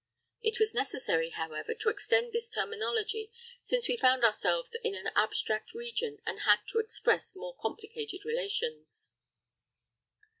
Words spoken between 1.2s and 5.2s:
however, to extend this terminology, since we found ourselves in an